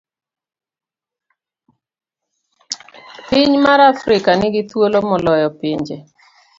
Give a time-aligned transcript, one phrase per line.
[3.29, 5.95] Piny mar Afrika ni gi thuolo moloyo pinje